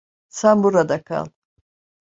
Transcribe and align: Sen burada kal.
Sen 0.29 0.63
burada 0.63 1.01
kal. 1.03 1.27